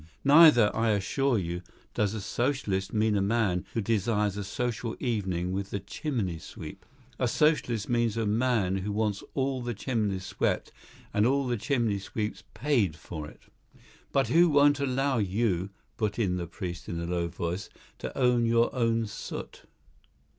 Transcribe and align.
Neither, 0.25 0.75
I 0.75 0.89
assure 0.89 1.37
you, 1.37 1.61
does 1.93 2.15
a 2.15 2.21
Socialist 2.21 2.91
mean 2.91 3.15
a 3.15 3.21
man 3.21 3.65
who 3.75 3.81
desires 3.81 4.35
a 4.35 4.43
social 4.43 4.95
evening 4.99 5.51
with 5.51 5.69
the 5.69 5.79
chimney 5.79 6.39
sweep. 6.39 6.87
A 7.19 7.27
Socialist 7.27 7.87
means 7.87 8.17
a 8.17 8.25
man 8.25 8.77
who 8.77 8.91
wants 8.91 9.23
all 9.35 9.61
the 9.61 9.75
chimneys 9.75 10.25
swept 10.25 10.71
and 11.13 11.27
all 11.27 11.45
the 11.45 11.55
chimney 11.55 11.99
sweeps 11.99 12.43
paid 12.55 12.95
for 12.95 13.29
it." 13.29 13.43
"But 14.11 14.29
who 14.29 14.49
won't 14.49 14.79
allow 14.79 15.19
you," 15.19 15.69
put 15.97 16.17
in 16.17 16.37
the 16.37 16.47
priest 16.47 16.89
in 16.89 16.99
a 16.99 17.05
low 17.05 17.27
voice, 17.27 17.69
"to 17.99 18.17
own 18.17 18.43
your 18.43 18.73
own 18.73 19.05
soot." 19.05 19.65